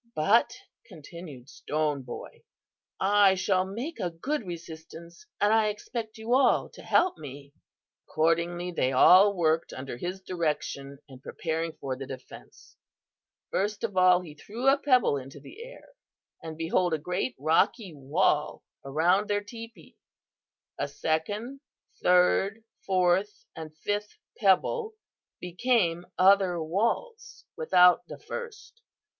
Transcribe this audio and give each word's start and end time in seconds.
"'But,' 0.15 0.55
continued 0.87 1.47
Stone 1.47 2.01
Boy, 2.01 2.41
'I 2.99 3.35
shall 3.35 3.65
make 3.65 3.99
a 3.99 4.09
good 4.09 4.47
resistance, 4.47 5.27
and 5.39 5.53
I 5.53 5.67
expect 5.67 6.17
you 6.17 6.33
all 6.33 6.69
to 6.71 6.81
help 6.81 7.19
me.' 7.19 7.53
"Accordingly 8.07 8.71
they 8.71 8.93
all 8.93 9.35
worked 9.35 9.71
under 9.73 9.97
his 9.97 10.19
direction 10.19 10.97
in 11.07 11.19
preparing 11.19 11.73
for 11.73 11.95
the 11.95 12.07
defence. 12.07 12.77
First 13.51 13.83
of 13.83 13.95
all, 13.95 14.21
he 14.21 14.33
threw 14.33 14.67
a 14.67 14.77
pebble 14.79 15.17
into 15.17 15.39
the 15.39 15.63
air, 15.63 15.89
and 16.41 16.57
behold 16.57 16.95
a 16.95 16.97
great 16.97 17.35
rocky 17.37 17.93
wall 17.93 18.63
around 18.83 19.29
their 19.29 19.43
teepee. 19.43 19.97
A 20.79 20.87
second, 20.87 21.59
third, 22.01 22.63
fourth 22.87 23.45
and 23.55 23.77
fifth 23.77 24.17
pebble 24.39 24.95
became 25.39 26.07
other 26.17 26.59
walls 26.59 27.45
without 27.55 28.07
the 28.07 28.17
first. 28.17 28.81